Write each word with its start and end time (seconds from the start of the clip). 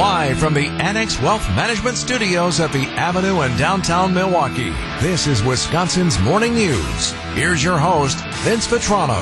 Live 0.00 0.38
from 0.38 0.54
the 0.54 0.66
Annex 0.66 1.20
Wealth 1.20 1.46
Management 1.50 1.94
Studios 1.94 2.58
at 2.58 2.72
the 2.72 2.84
Avenue 2.92 3.42
in 3.42 3.54
downtown 3.58 4.14
Milwaukee, 4.14 4.70
this 4.98 5.26
is 5.26 5.42
Wisconsin's 5.42 6.18
Morning 6.20 6.54
News. 6.54 7.12
Here's 7.34 7.62
your 7.62 7.76
host, 7.76 8.16
Vince 8.36 8.66
Vitrano. 8.66 9.20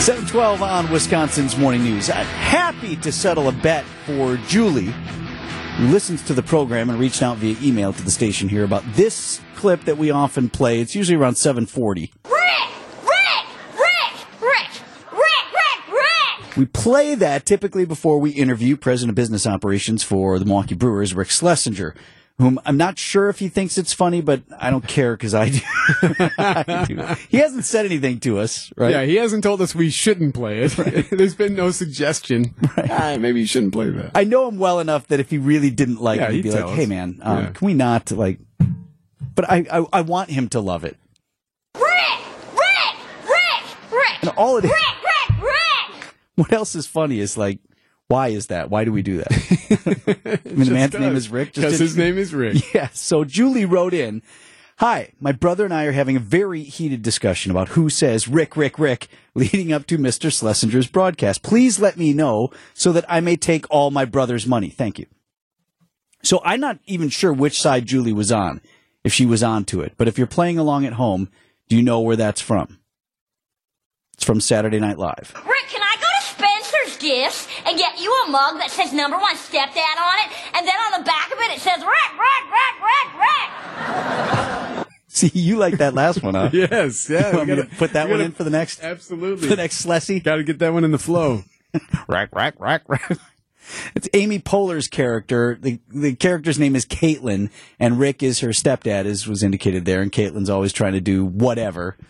Seven 0.00 0.26
twelve 0.26 0.62
on 0.62 0.90
Wisconsin's 0.90 1.56
Morning 1.56 1.84
News. 1.84 2.10
I'm 2.10 2.26
happy 2.26 2.96
to 2.96 3.12
settle 3.12 3.46
a 3.46 3.52
bet 3.52 3.84
for 4.04 4.38
Julie 4.48 4.92
who 5.76 5.86
listens 5.86 6.22
to 6.22 6.34
the 6.34 6.42
program 6.42 6.90
and 6.90 6.98
reached 6.98 7.22
out 7.22 7.36
via 7.36 7.54
email 7.62 7.92
to 7.92 8.02
the 8.02 8.10
station 8.10 8.48
here 8.48 8.64
about 8.64 8.82
this 8.94 9.40
clip 9.54 9.84
that 9.84 9.96
we 9.96 10.10
often 10.10 10.50
play. 10.50 10.80
It's 10.80 10.96
usually 10.96 11.16
around 11.16 11.36
740. 11.36 12.10
We 16.56 16.66
play 16.66 17.14
that 17.14 17.46
typically 17.46 17.84
before 17.84 18.18
we 18.18 18.30
interview 18.30 18.76
President 18.76 19.10
of 19.10 19.14
Business 19.16 19.46
Operations 19.46 20.02
for 20.02 20.38
the 20.38 20.44
Milwaukee 20.44 20.74
Brewers, 20.74 21.14
Rick 21.14 21.30
Schlesinger, 21.30 21.94
whom 22.38 22.60
I'm 22.66 22.76
not 22.76 22.98
sure 22.98 23.28
if 23.28 23.38
he 23.38 23.48
thinks 23.48 23.78
it's 23.78 23.92
funny, 23.92 24.20
but 24.20 24.42
I 24.58 24.70
don't 24.70 24.86
care 24.86 25.14
because 25.16 25.32
I, 25.34 25.50
I 26.38 26.84
do. 26.88 26.96
He 27.28 27.38
hasn't 27.38 27.64
said 27.64 27.86
anything 27.86 28.20
to 28.20 28.38
us, 28.38 28.70
right? 28.76 28.90
Yeah, 28.90 29.02
he 29.04 29.14
hasn't 29.16 29.42
told 29.44 29.62
us 29.62 29.74
we 29.74 29.88
shouldn't 29.90 30.34
play 30.34 30.60
it. 30.62 31.08
There's 31.10 31.34
been 31.34 31.54
no 31.54 31.70
suggestion. 31.70 32.54
Right. 32.76 32.90
Ah, 32.90 33.16
maybe 33.18 33.40
you 33.40 33.46
shouldn't 33.46 33.72
play 33.72 33.88
that. 33.90 34.10
I 34.14 34.24
know 34.24 34.48
him 34.48 34.58
well 34.58 34.80
enough 34.80 35.06
that 35.08 35.20
if 35.20 35.30
he 35.30 35.38
really 35.38 35.70
didn't 35.70 36.00
like 36.02 36.20
Yeah, 36.20 36.28
it, 36.28 36.32
he'd 36.32 36.44
he'd 36.44 36.50
be 36.50 36.50
like, 36.56 36.64
us. 36.64 36.76
"Hey, 36.76 36.86
man, 36.86 37.18
um, 37.22 37.38
Yeah. 37.38 37.50
can 37.52 37.66
we 37.66 37.74
not 37.74 38.10
like?" 38.10 38.38
But 39.34 39.50
I, 39.50 39.64
I, 39.72 39.86
I 39.92 40.00
want 40.02 40.28
him 40.30 40.48
to 40.50 40.60
love 40.60 40.84
it, 40.84 40.96
Rick! 41.74 41.84
Rick! 42.52 42.96
Rick! 43.24 43.92
Rick! 43.92 44.18
and 44.22 44.30
all 44.36 44.58
it. 44.58 44.64
What 46.36 46.52
else 46.52 46.74
is 46.74 46.86
funny 46.86 47.20
is 47.20 47.36
like, 47.36 47.58
why 48.08 48.28
is 48.28 48.46
that? 48.46 48.70
Why 48.70 48.84
do 48.84 48.92
we 48.92 49.02
do 49.02 49.18
that? 49.18 49.30
I 50.44 50.48
mean, 50.48 50.66
the 50.66 50.72
man's 50.72 50.94
name 50.94 51.14
is 51.14 51.28
Rick. 51.28 51.54
Because 51.54 51.78
his 51.78 51.96
name 51.96 52.16
is 52.16 52.34
Rick. 52.34 52.56
Yeah. 52.74 52.88
So 52.92 53.24
Julie 53.24 53.66
wrote 53.66 53.92
in, 53.92 54.22
Hi, 54.78 55.12
my 55.20 55.32
brother 55.32 55.64
and 55.64 55.72
I 55.72 55.84
are 55.84 55.92
having 55.92 56.16
a 56.16 56.20
very 56.20 56.62
heated 56.62 57.02
discussion 57.02 57.50
about 57.50 57.68
who 57.68 57.88
says 57.90 58.26
Rick, 58.28 58.56
Rick, 58.56 58.78
Rick 58.78 59.08
leading 59.34 59.72
up 59.72 59.86
to 59.86 59.98
Mr. 59.98 60.30
Schlesinger's 60.30 60.86
broadcast. 60.88 61.42
Please 61.42 61.78
let 61.78 61.96
me 61.96 62.12
know 62.12 62.50
so 62.74 62.92
that 62.92 63.04
I 63.08 63.20
may 63.20 63.36
take 63.36 63.66
all 63.70 63.90
my 63.90 64.04
brother's 64.04 64.46
money. 64.46 64.70
Thank 64.70 64.98
you. 64.98 65.06
So 66.22 66.40
I'm 66.44 66.60
not 66.60 66.78
even 66.86 67.10
sure 67.10 67.32
which 67.32 67.60
side 67.60 67.86
Julie 67.86 68.12
was 68.12 68.32
on, 68.32 68.60
if 69.04 69.12
she 69.12 69.26
was 69.26 69.42
on 69.42 69.64
to 69.66 69.82
it. 69.82 69.94
But 69.96 70.08
if 70.08 70.18
you're 70.18 70.26
playing 70.26 70.58
along 70.58 70.86
at 70.86 70.94
home, 70.94 71.30
do 71.68 71.76
you 71.76 71.82
know 71.82 72.00
where 72.00 72.16
that's 72.16 72.40
from? 72.40 72.78
It's 74.14 74.24
from 74.24 74.40
Saturday 74.40 74.80
Night 74.80 74.98
Live. 74.98 75.32
Rick, 75.46 75.68
can 75.68 75.82
I 75.82 75.96
go 76.00 76.06
to 76.18 76.24
Spencer's 76.24 76.91
Gifts 77.02 77.48
and 77.66 77.76
get 77.76 77.98
you 78.00 78.10
a 78.26 78.30
mug 78.30 78.58
that 78.58 78.70
says 78.70 78.92
number 78.92 79.18
one 79.18 79.34
stepdad 79.36 79.98
on 79.98 80.16
it, 80.24 80.30
and 80.56 80.66
then 80.66 80.74
on 80.86 81.00
the 81.00 81.04
back 81.04 81.32
of 81.32 81.38
it 81.40 81.50
it 81.56 81.60
says 81.60 81.80
Rick, 81.80 82.12
Rick, 82.14 82.44
Rick, 82.50 82.76
Rick, 82.80 83.08
Rick? 83.18 84.86
See, 85.08 85.30
you 85.34 85.56
like 85.58 85.78
that 85.78 85.92
last 85.94 86.22
one, 86.22 86.34
huh? 86.34 86.48
Yes, 86.54 87.08
yeah. 87.10 87.30
You 87.32 87.36
want 87.36 87.48
we 87.48 87.54
me 87.56 87.62
gotta- 87.62 87.76
put 87.76 87.92
that 87.92 88.08
one 88.08 88.18
gotta- 88.18 88.24
in 88.26 88.32
for 88.32 88.44
the 88.44 88.50
next, 88.50 88.82
Absolutely. 88.82 89.42
for 89.48 89.54
the 89.54 89.56
next 89.60 89.76
Slessy? 89.78 90.20
Got 90.20 90.36
to 90.36 90.44
get 90.44 90.58
that 90.60 90.72
one 90.72 90.84
in 90.84 90.90
the 90.90 90.98
flow. 90.98 91.44
rack, 92.08 92.30
rack, 92.34 92.54
rack, 92.58 92.82
rack. 92.88 93.18
It's 93.94 94.08
Amy 94.14 94.38
Poehler's 94.40 94.88
character. 94.88 95.56
The 95.60 95.78
the 95.88 96.14
character's 96.16 96.58
name 96.58 96.74
is 96.74 96.84
Caitlin, 96.84 97.50
and 97.78 97.98
Rick 97.98 98.22
is 98.22 98.40
her 98.40 98.48
stepdad, 98.48 99.04
as 99.04 99.28
was 99.28 99.42
indicated 99.42 99.84
there. 99.84 100.02
And 100.02 100.10
Caitlin's 100.10 100.50
always 100.50 100.72
trying 100.72 100.94
to 100.94 101.00
do 101.00 101.24
whatever. 101.24 101.96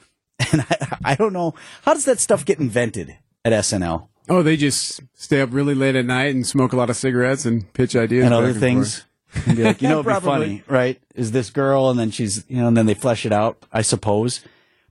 And 0.52 0.62
I, 0.62 0.96
I 1.04 1.14
don't 1.14 1.32
know 1.32 1.54
how 1.82 1.94
does 1.94 2.04
that 2.06 2.18
stuff 2.18 2.44
get 2.44 2.58
invented 2.58 3.16
at 3.44 3.52
SNL 3.52 4.08
Oh, 4.28 4.42
they 4.42 4.56
just 4.56 5.00
stay 5.14 5.40
up 5.40 5.50
really 5.52 5.74
late 5.74 5.96
at 5.96 6.04
night 6.04 6.34
and 6.34 6.46
smoke 6.46 6.72
a 6.72 6.76
lot 6.76 6.90
of 6.90 6.96
cigarettes 6.96 7.44
and 7.44 7.70
pitch 7.72 7.96
ideas 7.96 8.24
and 8.24 8.34
other 8.34 8.52
things. 8.52 9.04
And 9.46 9.56
be 9.56 9.64
like, 9.64 9.80
you 9.80 9.88
know, 9.88 10.00
it'd 10.00 10.12
be 10.12 10.20
funny, 10.26 10.62
right? 10.68 11.00
Is 11.14 11.32
this 11.32 11.48
girl, 11.48 11.88
and 11.88 11.98
then 11.98 12.10
she's, 12.10 12.44
you 12.48 12.58
know, 12.58 12.68
and 12.68 12.76
then 12.76 12.84
they 12.84 12.92
flesh 12.92 13.24
it 13.24 13.32
out, 13.32 13.64
I 13.72 13.80
suppose. 13.80 14.44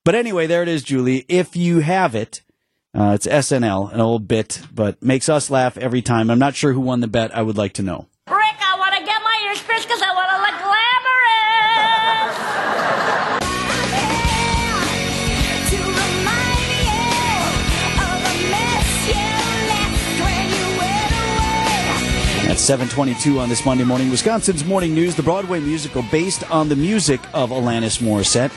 But 0.04 0.16
anyway, 0.16 0.48
there 0.48 0.64
it 0.64 0.68
is, 0.68 0.82
Julie. 0.82 1.26
If 1.28 1.56
you 1.56 1.82
have 1.82 2.16
it, 2.16 2.42
uh, 2.96 3.12
it's 3.14 3.28
SNL, 3.28 3.94
an 3.94 4.02
old 4.02 4.28
bit, 4.28 4.64
but 4.74 5.00
makes 5.04 5.30
us 5.30 5.52
laugh 5.52 5.78
every 5.78 6.02
time. 6.02 6.32
I'm 6.32 6.40
not 6.40 6.56
sure 6.56 6.74
who 6.74 6.80
won 6.82 7.02
the 7.02 7.08
bet. 7.08 7.38
I 7.38 7.44
would 7.44 7.56
like 7.56 7.74
to 7.74 7.84
know. 7.84 8.08
At 22.62 22.66
722 22.66 23.40
on 23.40 23.50
this 23.50 23.66
Monday 23.66 23.84
morning, 23.84 24.12
Wisconsin's 24.12 24.64
Morning 24.64 24.94
News, 24.94 25.16
the 25.16 25.24
Broadway 25.24 25.60
musical 25.60 26.04
based 26.12 26.50
on 26.52 26.70
the 26.70 26.76
music 26.76 27.20
of 27.34 27.50
Alanis 27.50 28.00
Morissette, 28.04 28.52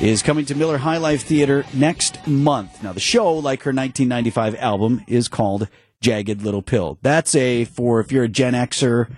is 0.00 0.22
coming 0.22 0.44
to 0.44 0.54
Miller 0.54 0.78
High 0.78 0.98
Life 0.98 1.24
Theater 1.24 1.64
next 1.74 2.24
month. 2.28 2.80
Now, 2.80 2.92
the 2.92 3.00
show, 3.00 3.34
like 3.34 3.64
her 3.64 3.72
1995 3.72 4.54
album, 4.54 5.02
is 5.08 5.26
called 5.26 5.66
Jagged 6.00 6.42
Little 6.42 6.62
Pill. 6.62 6.98
That's 7.02 7.34
a, 7.34 7.64
for 7.64 7.98
if 7.98 8.12
you're 8.12 8.22
a 8.22 8.28
Gen 8.28 8.54
Xer, 8.54 9.10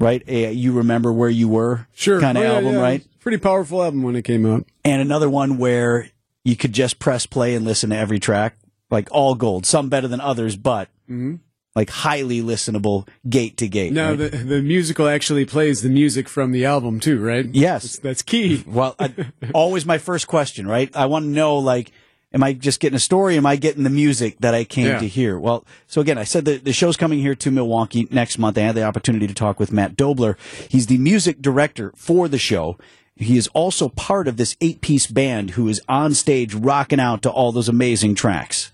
right, 0.00 0.22
a 0.26 0.50
you 0.50 0.72
remember 0.72 1.12
where 1.12 1.28
you 1.28 1.48
were 1.48 1.86
Sure. 1.92 2.22
kind 2.22 2.38
of 2.38 2.44
Oh, 2.44 2.46
yeah, 2.46 2.54
album, 2.54 2.72
yeah. 2.72 2.80
right? 2.80 3.06
Pretty 3.20 3.38
powerful 3.38 3.82
album 3.82 4.02
when 4.02 4.16
it 4.16 4.22
came 4.22 4.46
out. 4.46 4.66
And 4.82 5.02
another 5.02 5.28
one 5.28 5.58
where 5.58 6.08
you 6.42 6.56
could 6.56 6.72
just 6.72 6.98
press 6.98 7.26
play 7.26 7.54
and 7.54 7.66
listen 7.66 7.90
to 7.90 7.96
every 7.96 8.18
track, 8.18 8.56
like 8.90 9.08
all 9.10 9.34
gold, 9.34 9.66
some 9.66 9.90
better 9.90 10.08
than 10.08 10.22
others, 10.22 10.56
but 10.56 10.88
mm-hmm. 11.04 11.34
Like 11.76 11.90
highly 11.90 12.40
listenable 12.42 13.06
gate 13.28 13.56
to 13.58 13.68
gate. 13.68 13.92
No, 13.92 14.10
right? 14.10 14.16
the, 14.18 14.28
the 14.30 14.62
musical 14.62 15.06
actually 15.08 15.44
plays 15.44 15.82
the 15.82 15.88
music 15.88 16.28
from 16.28 16.52
the 16.52 16.64
album, 16.64 16.98
too, 17.00 17.20
right? 17.22 17.46
Yes. 17.52 17.82
That's, 17.82 17.98
that's 17.98 18.22
key. 18.22 18.64
Well, 18.66 18.96
I, 18.98 19.12
always 19.54 19.86
my 19.86 19.98
first 19.98 20.26
question, 20.26 20.66
right? 20.66 20.90
I 20.96 21.06
want 21.06 21.24
to 21.24 21.28
know, 21.28 21.56
like, 21.58 21.92
am 22.32 22.42
I 22.42 22.52
just 22.52 22.80
getting 22.80 22.96
a 22.96 23.00
story? 23.00 23.36
Am 23.36 23.46
I 23.46 23.56
getting 23.56 23.84
the 23.84 23.90
music 23.90 24.36
that 24.40 24.54
I 24.54 24.64
came 24.64 24.86
Yeah. 24.86 24.98
to 24.98 25.06
hear? 25.08 25.38
Well, 25.38 25.64
so 25.86 26.00
again, 26.00 26.18
I 26.18 26.24
said 26.24 26.44
that 26.46 26.64
the 26.64 26.72
show's 26.72 26.96
coming 26.96 27.20
here 27.20 27.34
to 27.36 27.50
Milwaukee 27.50 28.08
next 28.10 28.38
month. 28.38 28.58
I 28.58 28.62
had 28.62 28.74
the 28.74 28.82
opportunity 28.82 29.26
to 29.26 29.34
talk 29.34 29.60
with 29.60 29.70
Matt 29.72 29.96
Dobler. 29.96 30.36
He's 30.68 30.86
the 30.86 30.98
music 30.98 31.40
director 31.40 31.92
for 31.96 32.28
the 32.28 32.38
show. 32.38 32.76
He 33.16 33.36
is 33.36 33.48
also 33.48 33.88
part 33.88 34.28
of 34.28 34.36
this 34.36 34.56
eight 34.60 34.80
piece 34.80 35.06
band 35.06 35.50
who 35.50 35.68
is 35.68 35.80
on 35.88 36.14
stage 36.14 36.54
rocking 36.54 37.00
out 37.00 37.22
to 37.22 37.30
all 37.30 37.50
those 37.52 37.68
amazing 37.68 38.14
tracks. 38.14 38.72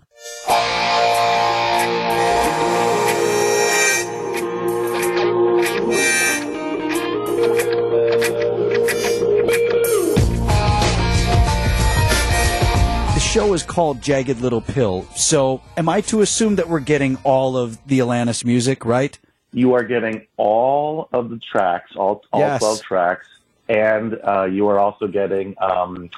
Show 13.35 13.53
is 13.53 13.65
called 13.65 14.01
Jagged 14.01 14.41
Little 14.41 14.61
Pill. 14.61 15.03
So, 15.17 15.61
am 15.77 15.89
I 15.89 16.03
to 16.03 16.21
assume 16.21 16.55
that 16.55 16.69
we're 16.69 16.79
getting 16.79 17.17
all 17.25 17.57
of 17.57 17.85
the 17.85 17.99
Alanis 17.99 18.45
music, 18.45 18.85
right? 18.85 19.19
you 19.55 19.75
are 19.75 19.85
getting 19.85 20.27
all 20.37 21.09
of 21.13 21.31
the 21.31 21.39
tracks, 21.39 21.93
all, 21.97 22.23
all 22.33 22.41
Yes. 22.41 22.61
12 22.61 22.83
tracks, 22.83 23.27
and 23.69 24.19
uh, 24.27 24.45
you 24.45 24.69
are 24.69 24.79
also 24.79 25.07
getting 25.07 25.55
um, 25.61 26.11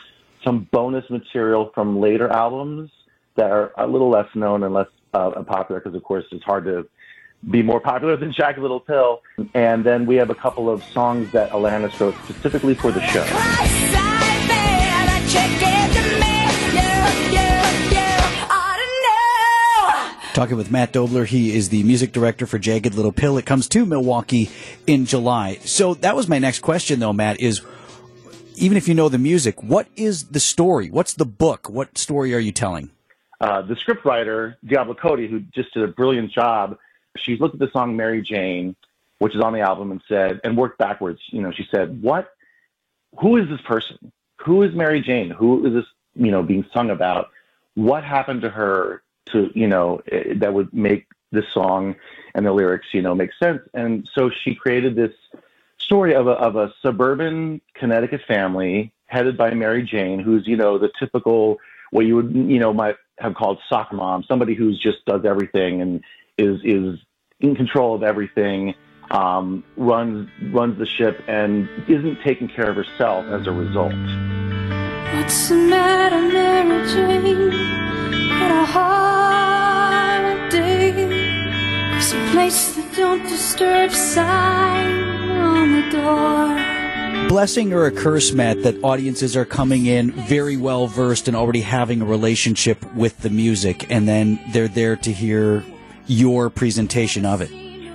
some 0.43 0.69
bonus 0.71 1.09
material 1.10 1.71
from 1.75 2.00
later 2.00 2.28
albums 2.28 2.91
that 3.37 3.50
are 3.50 3.72
a 3.77 3.87
little 3.87 4.10
less 4.10 4.28
known 4.34 4.62
and 4.62 4.75
less 4.75 4.88
uh, 5.15 5.43
popular 5.43 5.81
because, 5.81 5.94
of 5.94 6.03
course, 6.03 6.25
it's 6.33 6.44
hard 6.44 6.65
to 6.65 6.87
be 7.50 7.62
more 7.62 7.81
popular 7.81 8.16
than 8.16 8.33
Jagged 8.33 8.59
Little 8.59 8.81
Pill. 8.81 9.22
And 9.54 9.84
then 9.84 10.06
we 10.06 10.16
have 10.16 10.31
a 10.31 10.34
couple 10.34 10.69
of 10.71 10.83
songs 10.84 11.31
that 11.33 11.50
Alanis 11.50 11.98
wrote 12.00 12.15
specifically 12.25 12.75
for 12.75 12.91
the 12.91 13.00
show. 13.06 13.86
Talking 20.36 20.59
with 20.59 20.71
Matt 20.71 20.92
Dobler, 20.92 21.24
he 21.24 21.56
is 21.56 21.71
the 21.71 21.83
music 21.84 22.12
director 22.12 22.44
for 22.44 22.59
Jagged 22.59 22.92
Little 22.92 23.10
Pill. 23.10 23.38
It 23.38 23.47
comes 23.47 23.66
to 23.71 23.86
Milwaukee 23.86 24.50
in 24.86 25.06
July. 25.06 25.54
So 25.62 25.94
that 25.94 26.15
was 26.15 26.28
my 26.28 26.38
next 26.38 26.59
question, 26.59 27.00
though, 27.00 27.15
Matt. 27.15 27.41
Is 27.41 27.62
even 28.56 28.77
if 28.77 28.86
you 28.86 28.92
know 28.92 29.09
the 29.09 29.16
music, 29.16 29.62
what 29.62 29.86
is 29.97 30.24
the 30.24 30.38
story? 30.38 30.91
What's 30.91 31.15
the 31.15 31.24
book? 31.24 31.71
What 31.71 31.97
story 31.97 32.34
are 32.34 32.38
you 32.38 32.53
telling? 32.53 32.91
uh, 33.41 33.62
the 33.62 33.77
scriptwriter 33.77 34.56
Diablo 34.62 34.92
Cody, 34.92 35.27
who 35.27 35.41
just 35.41 35.72
did 35.72 35.83
a 35.84 35.88
brilliant 35.88 36.30
job, 36.33 36.77
she's 37.16 37.41
looked 37.41 37.54
at 37.54 37.60
the 37.60 37.71
song 37.72 37.97
"Mary 37.97 38.21
Jane," 38.21 38.77
which 39.21 39.34
is 39.34 39.41
on 39.41 39.54
the 39.54 39.60
album, 39.60 39.91
and 39.91 40.03
said, 40.06 40.42
and 40.44 40.54
worked 40.54 40.77
backwards. 40.77 41.21
You 41.28 41.41
know, 41.41 41.50
she 41.50 41.66
said, 41.71 42.03
"What? 42.03 42.28
Who 43.22 43.38
is 43.38 43.48
this 43.48 43.62
person? 43.62 44.12
Who 44.44 44.62
is 44.65 44.74
Mary 44.74 45.00
Jane? 45.00 45.30
Who 45.30 45.66
is 45.66 45.72
this? 45.72 45.86
You 46.15 46.30
know, 46.30 46.42
being 46.42 46.66
sung 46.74 46.91
about? 46.91 47.30
What 47.74 48.04
happened 48.04 48.42
to 48.42 48.50
her 48.50 49.03
to 49.33 49.51
you 49.55 49.67
know 49.67 50.01
eh, 50.11 50.34
that 50.37 50.53
would 50.55 50.73
make 50.73 51.07
the 51.33 51.43
song 51.53 51.97
and 52.34 52.47
the 52.47 52.53
lyrics 52.53 52.87
you 52.93 53.03
know 53.03 53.15
make 53.15 53.31
sense?" 53.43 53.63
And 53.75 54.09
so 54.15 54.31
she 54.31 54.55
created 54.55 54.97
this 54.97 55.13
story 55.78 56.15
of 56.15 56.27
a 56.27 56.33
of 56.33 56.57
a 56.57 56.73
suburban 56.83 57.61
Connecticut 57.75 58.23
family 58.27 58.93
headed 59.07 59.37
by 59.37 59.53
Mary 59.55 59.83
Jane, 59.83 60.19
who's 60.19 60.47
you 60.47 60.57
know 60.57 60.78
the 60.78 60.91
typical 60.99 61.59
what 61.91 62.07
you 62.07 62.17
would 62.17 62.34
you 62.34 62.59
know 62.59 62.73
might 62.73 62.97
have 63.19 63.34
called 63.34 63.59
soccer 63.69 63.97
mom, 63.97 64.23
somebody 64.25 64.55
who's 64.55 64.78
just 64.78 65.05
does 65.07 65.25
everything 65.25 65.81
and 65.81 66.03
is 66.39 66.61
is 66.65 66.99
in 67.41 67.55
control 67.55 67.95
of 67.95 68.03
everything, 68.03 68.75
um, 69.11 69.65
runs 69.77 70.29
runs 70.53 70.79
the 70.79 70.87
ship, 70.87 71.22
and 71.29 71.69
isn't 71.89 72.19
taking 72.22 72.49
care 72.49 72.69
of 72.71 72.77
herself 72.77 73.25
as 73.27 73.47
a 73.47 73.53
result. 73.53 73.93
What's 75.15 75.49
the 75.49 75.55
matter, 75.55 76.21
Mary 76.33 76.89
Jane? 76.89 77.96
Had 78.38 78.50
a 78.50 78.65
hard 78.65 80.50
day. 80.50 80.92
There's 80.92 82.12
a 82.12 82.30
place 82.33 82.74
that 82.77 82.94
don't 82.97 83.22
disturb 83.24 83.91
sign 83.91 85.30
on 85.30 85.72
the 85.72 85.91
door. 85.91 87.28
Blessing 87.28 87.72
or 87.72 87.86
a 87.86 87.91
curse, 87.91 88.33
Matt, 88.33 88.62
that 88.62 88.83
audiences 88.84 89.36
are 89.36 89.44
coming 89.44 89.86
in 89.86 90.12
very 90.12 90.56
well 90.56 90.86
versed 90.86 91.28
and 91.28 91.36
already 91.36 91.60
having 91.60 92.00
a 92.03 92.04
relationship 92.04 92.83
with 92.94 93.18
the 93.18 93.30
music, 93.30 93.91
and 93.91 94.06
then 94.06 94.38
they're 94.53 94.68
there 94.68 94.97
to 94.97 95.12
hear 95.12 95.65
your 96.06 96.50
presentation 96.50 97.27
of 97.27 97.41
it. 97.42 97.50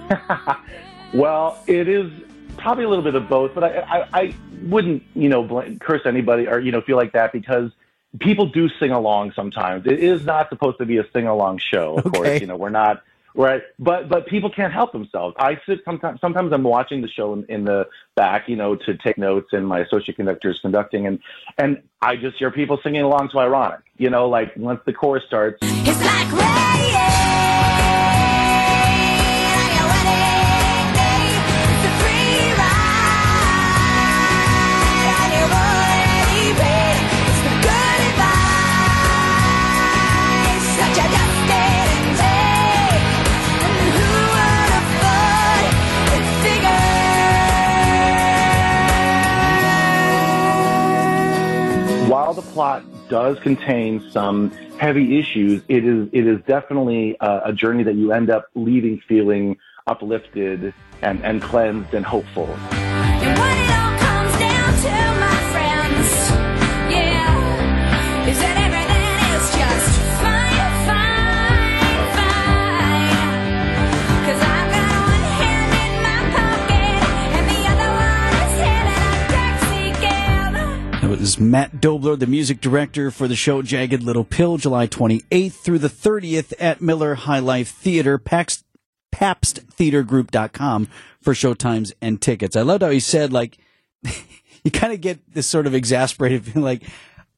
well, 1.14 1.64
it 1.68 1.88
is 1.88 2.12
probably 2.58 2.84
a 2.84 2.90
little 2.90 3.04
bit 3.04 3.16
of 3.16 3.30
both, 3.30 3.54
but 3.56 3.64
I, 3.64 3.80
I, 3.80 4.22
I 4.22 4.36
wouldn't, 4.64 5.04
you 5.16 5.30
know, 5.30 5.44
blame, 5.44 5.80
curse 5.80 6.02
anybody 6.06 6.48
or, 6.48 6.60
you 6.60 6.72
know, 6.72 6.82
feel 6.82 6.98
like 6.98 7.14
that 7.14 7.32
because 7.32 7.72
people 8.20 8.46
do 8.48 8.70
sing 8.80 8.92
along 8.92 9.34
sometimes. 9.36 9.86
It 9.86 10.00
is 10.00 10.26
not 10.26 10.50
supposed 10.50 10.78
to 10.80 10.86
be 10.86 10.98
a 10.98 11.06
sing 11.14 11.28
along 11.28 11.60
show, 11.60 11.96
of 11.98 12.06
Okay. 12.08 12.10
course. 12.10 12.42
You 12.42 12.48
know, 12.48 12.58
we're 12.58 12.70
not, 12.70 13.04
right? 13.36 13.62
But, 13.80 14.10
but 14.10 14.28
people 14.28 14.50
can't 14.50 14.74
help 14.74 14.92
themselves. 14.92 15.36
I 15.40 15.58
sit 15.66 15.80
sometimes, 15.86 16.20
sometimes 16.20 16.52
I'm 16.52 16.64
watching 16.64 17.02
the 17.02 17.08
show 17.08 17.34
in, 17.34 17.46
in 17.48 17.64
the 17.64 17.88
back, 18.16 18.50
you 18.50 18.56
know, 18.56 18.76
to 18.76 18.98
take 18.98 19.18
notes 19.18 19.50
and 19.54 19.66
my 19.68 19.80
associate 19.80 20.18
conductor 20.18 20.50
is 20.52 20.60
conducting 20.60 21.08
and, 21.08 21.20
and 21.58 21.82
I 22.02 22.16
just 22.18 22.38
hear 22.38 22.52
people 22.52 22.80
singing 22.84 23.02
along 23.02 23.30
to 23.30 23.40
ironic, 23.40 23.82
you 23.98 24.10
know, 24.10 24.28
like 24.28 24.56
once 24.58 24.82
the 24.86 24.94
chorus 24.94 25.24
starts, 25.28 25.60
It's 25.62 26.04
like 26.04 26.32
rain 26.34 26.91
plot 52.62 52.84
does 53.10 53.40
contain 53.40 54.08
some 54.12 54.52
heavy 54.78 55.18
issues, 55.18 55.64
it 55.68 55.84
is 55.84 56.08
it 56.12 56.28
is 56.28 56.40
definitely 56.46 57.18
a, 57.20 57.42
a 57.46 57.54
journey 57.54 57.82
that 57.82 57.96
you 57.96 58.12
end 58.12 58.30
up 58.30 58.50
leaving 58.54 59.02
feeling 59.08 59.58
uplifted 59.88 60.72
and, 61.02 61.26
and 61.26 61.42
cleansed 61.42 61.92
and 61.96 62.06
hopeful. 62.06 62.56
Was 81.22 81.40
Matt 81.40 81.80
Dobler, 81.80 82.16
the 82.16 82.26
music 82.26 82.62
director 82.62 83.12
for 83.12 83.28
the 83.28 83.36
show 83.36 83.62
Jagged 83.62 84.02
Little 84.02 84.24
Pill, 84.24 84.58
July 84.58 84.88
28th 84.88 85.54
through 85.54 85.78
the 85.78 85.88
30th 85.88 86.52
at 86.60 86.82
Miller 86.82 87.14
High 87.14 87.38
Life 87.38 87.70
Theater, 87.70 88.18
Pax, 88.18 88.64
for 89.14 89.20
showtimes 91.34 91.94
and 92.02 92.20
tickets. 92.20 92.56
I 92.56 92.64
loved 92.64 92.82
how 92.82 92.90
he 92.90 93.00
said, 93.00 93.32
like, 93.32 93.60
you 94.64 94.72
kind 94.72 94.94
of 94.94 95.02
get 95.02 95.20
this 95.32 95.46
sort 95.46 95.68
of 95.68 95.76
exasperated 95.76 96.44
feeling 96.46 96.64
like, 96.64 96.90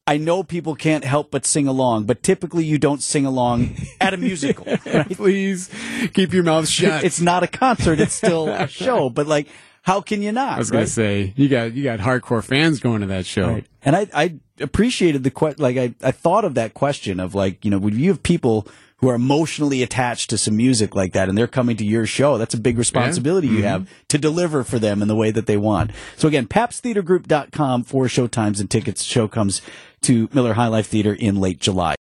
I 0.06 0.16
know 0.16 0.42
people 0.42 0.74
can't 0.74 1.04
help 1.04 1.30
but 1.30 1.44
sing 1.44 1.68
along, 1.68 2.04
but 2.04 2.22
typically 2.22 2.64
you 2.64 2.78
don't 2.78 3.02
sing 3.02 3.26
along 3.26 3.76
at 4.00 4.14
a 4.14 4.16
musical. 4.16 4.64
right? 4.86 5.10
Please 5.10 5.68
keep 6.14 6.32
your 6.32 6.42
mouth 6.42 6.68
shut. 6.68 7.04
It's 7.04 7.20
not 7.20 7.42
a 7.42 7.48
concert; 7.48 8.00
it's 8.00 8.14
still 8.14 8.48
a 8.48 8.66
show. 8.66 9.10
But 9.10 9.26
like, 9.26 9.48
how 9.84 10.00
can 10.00 10.22
you 10.22 10.32
not? 10.32 10.54
I 10.54 10.58
was 10.58 10.70
gonna 10.70 10.86
say 10.86 11.34
you 11.36 11.46
got 11.48 11.74
you 11.74 11.84
got 11.84 11.98
hardcore 12.00 12.42
fans 12.42 12.80
going 12.80 13.02
to 13.02 13.06
that 13.08 13.26
show. 13.26 13.48
Right. 13.48 13.66
And 13.82 13.94
I, 13.94 14.08
I 14.14 14.36
appreciated 14.58 15.24
the 15.24 15.30
que- 15.30 15.56
like 15.58 15.76
I, 15.76 15.94
I 16.02 16.10
thought 16.10 16.46
of 16.46 16.54
that 16.54 16.72
question 16.72 17.20
of 17.20 17.34
like, 17.34 17.66
you 17.66 17.70
know, 17.70 17.78
when 17.78 17.98
you 17.98 18.08
have 18.08 18.22
people 18.22 18.66
who 18.98 19.10
are 19.10 19.14
emotionally 19.14 19.82
attached 19.82 20.30
to 20.30 20.38
some 20.38 20.56
music 20.56 20.94
like 20.94 21.12
that 21.12 21.28
and 21.28 21.36
they're 21.36 21.46
coming 21.46 21.76
to 21.76 21.84
your 21.84 22.06
show, 22.06 22.38
that's 22.38 22.54
a 22.54 22.58
big 22.58 22.78
responsibility 22.78 23.46
you 23.46 23.56
mm-hmm. 23.56 23.64
have 23.64 23.90
to 24.08 24.16
deliver 24.16 24.64
for 24.64 24.78
them 24.78 25.02
in 25.02 25.08
the 25.08 25.14
way 25.14 25.30
that 25.30 25.44
they 25.44 25.58
want. 25.58 25.90
So 26.16 26.28
again, 26.28 26.46
pabsttheatergroup.com 26.46 27.84
for 27.84 28.06
showtimes 28.06 28.60
and 28.60 28.70
tickets. 28.70 29.02
Show 29.02 29.28
comes 29.28 29.60
to 30.02 30.30
Miller 30.32 30.54
High 30.54 30.68
Life 30.68 30.86
Theater 30.86 31.12
in 31.12 31.38
late 31.40 31.58
July. 31.60 31.94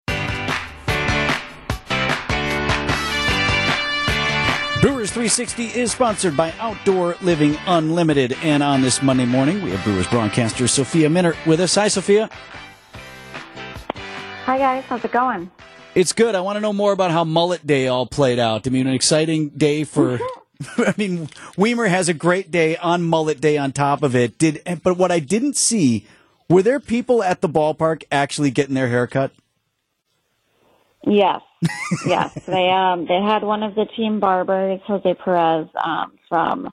360 5.22 5.80
is 5.80 5.92
sponsored 5.92 6.36
by 6.36 6.52
Outdoor 6.58 7.16
Living 7.22 7.56
Unlimited. 7.68 8.34
And 8.42 8.64
on 8.64 8.82
this 8.82 9.04
Monday 9.04 9.28
morning, 9.28 9.62
we 9.62 9.70
have 9.70 9.84
Brewers 9.84 10.08
broadcaster 10.08 10.68
Sophia 10.68 11.10
Minnaert 11.10 11.36
with 11.46 11.60
us. 11.60 11.76
Hi, 11.76 11.90
Sophia. 11.90 12.28
Hi 14.46 14.58
guys, 14.58 14.84
how's 14.86 15.06
it 15.06 15.12
going? 15.12 15.52
It's 15.94 16.12
good. 16.12 16.34
I 16.34 16.42
want 16.42 16.56
to 16.56 16.60
know 16.60 16.74
more 16.74 16.92
about 16.92 17.12
how 17.12 17.24
Mullet 17.24 17.68
Day 17.68 17.88
all 17.88 18.08
played 18.08 18.40
out. 18.40 18.66
I 18.66 18.72
mean, 18.72 18.88
an 18.88 18.96
exciting 18.96 19.50
day 19.50 19.84
for. 19.84 20.20
I 20.80 20.96
mean, 20.98 21.28
Wiemer 21.56 21.88
has 21.88 22.10
a 22.10 22.16
great 22.16 22.50
day 22.50 22.76
on 22.78 23.04
Mullet 23.04 23.40
Day 23.40 23.60
on 23.60 23.74
top 23.74 24.02
of 24.02 24.16
it. 24.16 24.40
Did 24.40 24.64
but 24.82 24.98
what 24.98 25.12
I 25.12 25.20
didn't 25.20 25.56
see 25.56 26.08
were 26.50 26.64
there 26.64 26.80
people 26.80 27.22
at 27.22 27.42
the 27.42 27.50
ballpark 27.50 28.06
actually 28.12 28.50
getting 28.50 28.74
their 28.74 28.88
hair 28.88 29.06
cut? 29.06 29.32
Yes, 31.06 31.42
yes. 32.06 32.32
They 32.46 32.70
um 32.70 33.06
they 33.08 33.22
had 33.22 33.44
one 33.44 33.64
of 33.64 33.76
the 33.76 33.86
team 33.86 34.20
barbers, 34.20 34.80
Jose 34.86 35.14
Perez, 35.16 35.68
um, 35.84 36.14
from 36.30 36.72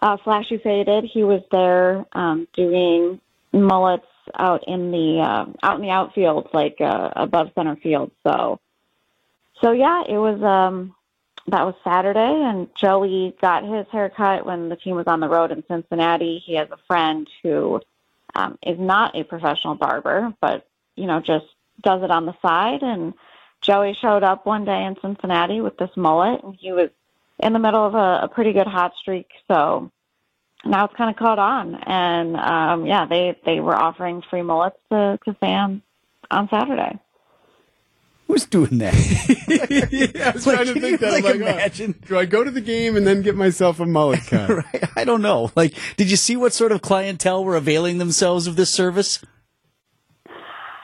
uh, 0.00 0.16
Flashy 0.24 0.58
Faded. 0.58 1.04
He 1.04 1.24
was 1.24 1.42
there 1.50 2.04
um, 2.12 2.46
doing 2.54 3.20
mullets 3.52 4.06
out 4.38 4.64
in 4.66 4.90
the 4.90 5.20
uh, 5.20 5.46
out 5.62 5.76
in 5.76 5.82
the 5.82 5.90
outfield, 5.90 6.48
like 6.52 6.76
uh, 6.80 7.10
above 7.16 7.50
center 7.54 7.76
field. 7.76 8.12
So, 8.22 8.60
so 9.60 9.72
yeah, 9.72 10.04
it 10.08 10.18
was 10.18 10.40
um 10.42 10.94
that 11.48 11.64
was 11.64 11.74
Saturday, 11.82 12.20
and 12.20 12.68
Joey 12.76 13.34
got 13.40 13.64
his 13.64 13.86
haircut 13.90 14.46
when 14.46 14.68
the 14.68 14.76
team 14.76 14.94
was 14.94 15.06
on 15.06 15.20
the 15.20 15.28
road 15.28 15.50
in 15.50 15.64
Cincinnati. 15.66 16.40
He 16.44 16.54
has 16.54 16.68
a 16.70 16.78
friend 16.86 17.28
who 17.42 17.80
um, 18.34 18.58
is 18.64 18.78
not 18.78 19.16
a 19.16 19.24
professional 19.24 19.74
barber, 19.74 20.32
but 20.40 20.66
you 20.96 21.06
know 21.06 21.20
just 21.20 21.46
does 21.82 22.02
it 22.02 22.10
on 22.10 22.26
the 22.26 22.34
side 22.42 22.82
and 22.82 23.14
Joey 23.62 23.96
showed 24.00 24.22
up 24.22 24.46
one 24.46 24.64
day 24.64 24.84
in 24.84 24.96
Cincinnati 25.02 25.60
with 25.60 25.76
this 25.76 25.90
mullet, 25.96 26.42
and 26.42 26.56
he 26.58 26.72
was 26.72 26.90
in 27.38 27.52
the 27.52 27.58
middle 27.58 27.86
of 27.86 27.94
a, 27.94 28.20
a 28.24 28.28
pretty 28.28 28.52
good 28.52 28.66
hot 28.66 28.92
streak. 29.00 29.28
So 29.48 29.90
now 30.64 30.84
it's 30.86 30.94
kind 30.94 31.10
of 31.10 31.16
caught 31.16 31.38
on, 31.38 31.74
and 31.74 32.36
um, 32.36 32.86
yeah, 32.86 33.06
they 33.06 33.36
they 33.44 33.60
were 33.60 33.76
offering 33.76 34.22
free 34.30 34.42
mullets 34.42 34.76
to, 34.90 35.18
to 35.24 35.34
fans 35.34 35.82
on 36.30 36.48
Saturday. 36.50 36.98
Who's 38.28 38.46
doing 38.46 38.78
that? 38.78 38.94
yeah, 40.12 40.28
I 40.28 40.30
was 40.30 40.46
Like, 40.46 40.56
trying 40.58 40.66
to 40.74 40.80
think 40.80 40.92
you, 40.92 40.96
that. 40.98 41.12
like, 41.12 41.24
I'm 41.34 41.40
like, 41.40 41.50
oh, 41.52 41.58
imagine? 41.58 41.94
do 42.06 42.16
I 42.16 42.26
go 42.26 42.44
to 42.44 42.50
the 42.52 42.60
game 42.60 42.96
and 42.96 43.04
then 43.04 43.22
get 43.22 43.34
myself 43.34 43.80
a 43.80 43.86
mullet 43.86 44.20
cut? 44.28 44.48
right? 44.72 44.84
I 44.94 45.02
don't 45.04 45.20
know. 45.20 45.50
Like, 45.56 45.74
did 45.96 46.12
you 46.12 46.16
see 46.16 46.36
what 46.36 46.52
sort 46.52 46.70
of 46.70 46.80
clientele 46.80 47.44
were 47.44 47.56
availing 47.56 47.98
themselves 47.98 48.46
of 48.46 48.54
this 48.54 48.70
service? 48.70 49.18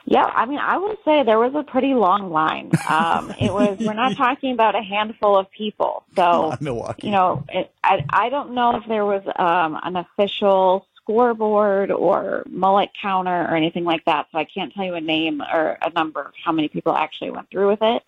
Yeah, 0.09 0.25
I 0.25 0.47
mean, 0.47 0.61
I 0.61 0.79
would 0.79 0.99
say 1.05 1.25
there 1.25 1.39
was 1.39 1.53
a 1.57 1.65
pretty 1.65 1.95
long 1.95 2.31
line. 2.31 2.71
Um, 2.89 3.35
it 3.41 3.53
was 3.53 3.77
we're 3.81 3.93
not 3.93 4.17
talking 4.17 4.53
about 4.53 4.77
a 4.77 4.83
handful 4.83 5.37
of 5.37 5.51
people, 5.51 6.05
so 6.15 6.53
on, 6.53 6.59
Milwaukee. 6.61 7.09
you 7.09 7.13
know, 7.13 7.45
it, 7.49 7.73
I 7.83 8.05
I 8.11 8.29
don't 8.29 8.53
know 8.55 8.77
if 8.77 8.87
there 8.87 9.05
was 9.05 9.23
um, 9.37 9.79
an 9.83 9.97
official 9.97 10.87
scoreboard 11.03 11.91
or 11.91 12.45
mullet 12.49 12.91
counter 13.01 13.43
or 13.43 13.57
anything 13.57 13.85
like 13.85 14.05
that, 14.05 14.27
so 14.31 14.39
I 14.39 14.45
can't 14.45 14.73
tell 14.73 14.85
you 14.85 14.95
a 14.95 15.01
name 15.01 15.41
or 15.43 15.77
a 15.83 15.91
number 15.91 16.23
of 16.23 16.33
how 16.43 16.53
many 16.53 16.69
people 16.69 16.95
actually 16.95 17.31
went 17.33 17.51
through 17.51 17.69
with 17.69 17.83
it. 17.83 18.03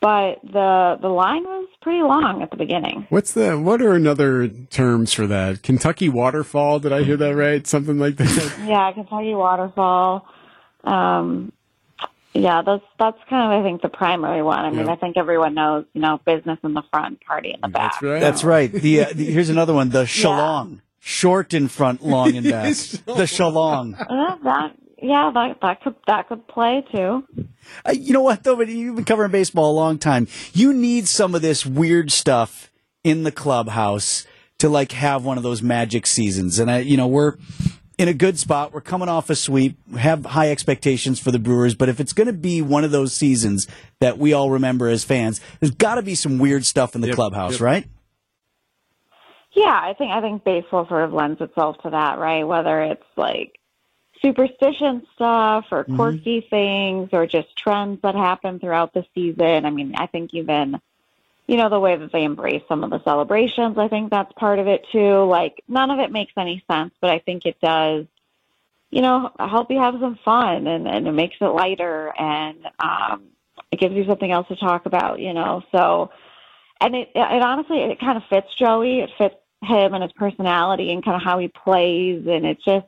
But 0.00 0.40
the 0.42 0.98
the 1.00 1.08
line 1.08 1.44
was 1.44 1.68
pretty 1.80 2.02
long 2.02 2.42
at 2.42 2.50
the 2.50 2.56
beginning. 2.56 3.06
What's 3.10 3.34
the 3.34 3.56
what 3.56 3.82
are 3.82 3.92
another 3.94 4.48
terms 4.48 5.12
for 5.12 5.26
that? 5.28 5.62
Kentucky 5.62 6.08
waterfall? 6.08 6.80
Did 6.80 6.92
I 6.92 7.04
hear 7.04 7.18
that 7.18 7.36
right? 7.36 7.64
Something 7.66 7.98
like 7.98 8.16
that. 8.16 8.58
Yeah, 8.66 8.90
Kentucky 8.92 9.34
waterfall. 9.34 10.26
Um, 10.84 11.52
yeah, 12.32 12.62
that's 12.64 12.84
that's 12.98 13.18
kind 13.28 13.52
of 13.52 13.60
I 13.60 13.62
think 13.68 13.82
the 13.82 13.88
primary 13.88 14.42
one. 14.42 14.60
I 14.60 14.70
mean, 14.70 14.86
Yeah. 14.86 14.92
I 14.92 14.96
think 14.96 15.16
everyone 15.16 15.54
knows, 15.54 15.84
you 15.94 16.00
know, 16.00 16.20
business 16.24 16.58
in 16.62 16.74
the 16.74 16.82
front, 16.92 17.20
party 17.24 17.50
in 17.50 17.60
the 17.60 17.68
back. 17.68 17.92
That's 17.92 18.02
right. 18.02 18.20
That's 18.20 18.44
right. 18.44 18.72
The, 18.72 19.00
uh, 19.00 19.12
the 19.14 19.24
here's 19.32 19.48
another 19.48 19.74
one. 19.74 19.90
The 19.90 20.04
shalong, 20.04 20.80
short 21.00 21.52
in 21.54 21.66
front, 21.68 22.04
long 22.04 22.34
in 22.34 22.44
back. 22.44 22.68
the 22.74 23.26
shalong. 23.26 24.00
Uh, 24.00 24.36
that 24.44 24.76
yeah, 25.02 25.30
that 25.34 25.58
that 25.60 25.82
could 25.82 25.96
that 26.06 26.28
could 26.28 26.46
play 26.46 26.84
too. 26.94 27.24
Uh, 27.84 27.92
you 27.92 28.12
know 28.12 28.22
what 28.22 28.44
though? 28.44 28.54
But 28.56 28.68
you've 28.68 28.94
been 28.94 29.04
covering 29.04 29.32
baseball 29.32 29.72
a 29.72 29.74
long 29.74 29.98
time. 29.98 30.28
You 30.52 30.72
need 30.72 31.08
some 31.08 31.34
of 31.34 31.42
this 31.42 31.66
weird 31.66 32.12
stuff 32.12 32.70
in 33.02 33.24
the 33.24 33.32
clubhouse 33.32 34.24
to 34.58 34.68
like 34.68 34.92
have 34.92 35.24
one 35.24 35.36
of 35.36 35.42
those 35.42 35.62
magic 35.62 36.06
seasons. 36.06 36.58
And 36.60 36.70
I, 36.70 36.78
you 36.80 36.96
know, 36.96 37.08
we're 37.08 37.36
in 38.00 38.08
a 38.08 38.14
good 38.14 38.38
spot. 38.38 38.72
We're 38.72 38.80
coming 38.80 39.10
off 39.10 39.28
a 39.28 39.36
sweep. 39.36 39.76
We 39.92 40.00
have 40.00 40.24
high 40.24 40.50
expectations 40.50 41.20
for 41.20 41.30
the 41.30 41.38
Brewers. 41.38 41.74
But 41.74 41.90
if 41.90 42.00
it's 42.00 42.14
going 42.14 42.28
to 42.28 42.32
be 42.32 42.62
one 42.62 42.82
of 42.82 42.92
those 42.92 43.12
seasons 43.12 43.66
that 44.00 44.16
we 44.16 44.32
all 44.32 44.48
remember 44.48 44.88
as 44.88 45.04
fans, 45.04 45.38
there's 45.60 45.70
got 45.70 45.96
to 45.96 46.02
be 46.02 46.14
some 46.14 46.38
weird 46.38 46.64
stuff 46.64 46.94
in 46.94 47.02
the 47.02 47.08
Yep, 47.08 47.16
clubhouse, 47.16 47.52
yep. 47.52 47.60
right? 47.60 47.86
Yeah, 49.52 49.78
I 49.82 49.92
think 49.98 50.12
I 50.12 50.22
think 50.22 50.44
baseball 50.44 50.88
sort 50.88 51.04
of 51.04 51.12
lends 51.12 51.42
itself 51.42 51.76
to 51.82 51.90
that, 51.90 52.18
right? 52.18 52.44
Whether 52.44 52.84
it's 52.84 53.04
like 53.16 53.58
superstition 54.22 55.06
stuff 55.14 55.66
or 55.70 55.84
mm-hmm. 55.84 55.96
quirky 55.96 56.46
things 56.48 57.10
or 57.12 57.26
just 57.26 57.54
trends 57.54 58.00
that 58.02 58.14
happen 58.14 58.60
throughout 58.60 58.94
the 58.94 59.04
season. 59.14 59.66
I 59.66 59.70
mean, 59.70 59.94
I 59.94 60.06
think 60.06 60.32
even 60.32 60.80
you 61.50 61.56
know 61.56 61.68
the 61.68 61.80
way 61.80 61.96
that 61.96 62.12
they 62.12 62.24
embrace 62.24 62.62
some 62.68 62.84
of 62.84 62.90
the 62.90 63.02
celebrations, 63.02 63.76
I 63.76 63.88
think 63.88 64.10
that's 64.10 64.32
part 64.34 64.58
of 64.58 64.66
it 64.68 64.86
too. 64.92 65.24
Like 65.24 65.62
none 65.68 65.90
of 65.90 65.98
it 65.98 66.12
makes 66.12 66.32
any 66.36 66.62
sense, 66.70 66.92
but 67.00 67.10
I 67.10 67.18
think 67.18 67.44
it 67.44 67.60
does 67.60 68.06
you 68.90 69.02
know, 69.02 69.30
help 69.38 69.70
you 69.70 69.78
have 69.78 69.94
some 70.00 70.18
fun 70.24 70.66
and, 70.66 70.86
and 70.88 71.06
it 71.06 71.12
makes 71.12 71.36
it 71.40 71.44
lighter 71.44 72.12
and 72.18 72.66
um 72.78 73.22
it 73.70 73.78
gives 73.78 73.94
you 73.94 74.04
something 74.04 74.32
else 74.32 74.48
to 74.48 74.56
talk 74.56 74.86
about, 74.86 75.20
you 75.20 75.32
know. 75.32 75.62
So 75.70 76.10
and 76.80 76.96
it, 76.96 77.10
it 77.14 77.42
honestly 77.42 77.78
it 77.78 78.00
kind 78.00 78.16
of 78.16 78.24
fits 78.28 78.52
Joey. 78.58 79.00
It 79.00 79.10
fits 79.16 79.36
him 79.62 79.94
and 79.94 80.02
his 80.02 80.12
personality 80.12 80.92
and 80.92 81.04
kind 81.04 81.16
of 81.16 81.22
how 81.22 81.38
he 81.38 81.48
plays, 81.48 82.26
and 82.26 82.44
it 82.44 82.58
just 82.64 82.86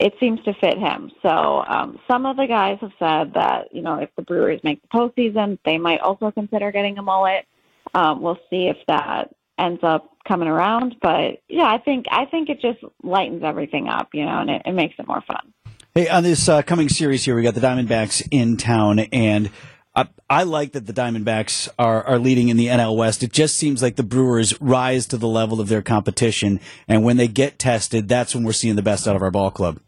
it 0.00 0.14
seems 0.18 0.42
to 0.44 0.54
fit 0.54 0.78
him. 0.78 1.12
So 1.22 1.28
um, 1.28 1.98
some 2.10 2.24
of 2.24 2.36
the 2.36 2.46
guys 2.46 2.78
have 2.80 2.92
said 2.98 3.34
that 3.34 3.68
you 3.72 3.82
know 3.82 3.96
if 3.96 4.08
the 4.16 4.22
Brewers 4.22 4.60
make 4.64 4.80
the 4.82 4.88
postseason, 4.88 5.58
they 5.64 5.78
might 5.78 6.00
also 6.00 6.30
consider 6.30 6.72
getting 6.72 6.98
a 6.98 7.02
mullet. 7.02 7.46
Um, 7.94 8.22
we'll 8.22 8.38
see 8.48 8.68
if 8.68 8.76
that 8.88 9.34
ends 9.58 9.80
up 9.82 10.10
coming 10.26 10.48
around, 10.48 10.96
but 11.02 11.42
yeah, 11.48 11.64
I 11.66 11.78
think 11.78 12.06
I 12.10 12.24
think 12.24 12.48
it 12.48 12.60
just 12.60 12.78
lightens 13.02 13.42
everything 13.44 13.88
up, 13.88 14.08
you 14.14 14.24
know, 14.24 14.38
and 14.40 14.50
it, 14.50 14.62
it 14.64 14.72
makes 14.72 14.94
it 14.98 15.06
more 15.06 15.22
fun. 15.26 15.52
Hey, 15.94 16.08
on 16.08 16.22
this 16.22 16.48
uh, 16.48 16.62
coming 16.62 16.88
series 16.88 17.24
here, 17.24 17.34
we 17.34 17.42
got 17.42 17.54
the 17.54 17.60
Diamondbacks 17.60 18.26
in 18.30 18.56
town, 18.56 19.00
and 19.00 19.50
I, 19.94 20.08
I 20.28 20.44
like 20.44 20.72
that 20.72 20.86
the 20.86 20.92
Diamondbacks 20.92 21.68
are, 21.78 22.04
are 22.04 22.18
leading 22.18 22.48
in 22.48 22.56
the 22.56 22.68
NL 22.68 22.96
West. 22.96 23.24
It 23.24 23.32
just 23.32 23.56
seems 23.56 23.82
like 23.82 23.96
the 23.96 24.04
Brewers 24.04 24.58
rise 24.60 25.06
to 25.06 25.16
the 25.16 25.26
level 25.26 25.60
of 25.60 25.68
their 25.68 25.82
competition, 25.82 26.60
and 26.86 27.02
when 27.02 27.16
they 27.16 27.26
get 27.26 27.58
tested, 27.58 28.08
that's 28.08 28.34
when 28.34 28.44
we're 28.44 28.52
seeing 28.52 28.76
the 28.76 28.82
best 28.82 29.08
out 29.08 29.16
of 29.16 29.22
our 29.22 29.32
ball 29.32 29.50
club. 29.50 29.80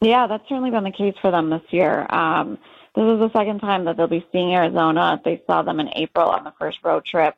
Yeah, 0.00 0.26
that's 0.26 0.46
certainly 0.48 0.70
been 0.70 0.84
the 0.84 0.90
case 0.90 1.14
for 1.20 1.30
them 1.30 1.50
this 1.50 1.62
year. 1.70 2.06
Um, 2.10 2.58
this 2.94 3.04
is 3.04 3.18
the 3.18 3.30
second 3.32 3.60
time 3.60 3.84
that 3.84 3.96
they'll 3.96 4.06
be 4.06 4.26
seeing 4.32 4.54
Arizona. 4.54 5.20
They 5.24 5.42
saw 5.46 5.62
them 5.62 5.80
in 5.80 5.90
April 5.94 6.28
on 6.28 6.44
the 6.44 6.54
first 6.58 6.78
road 6.82 7.04
trip. 7.04 7.34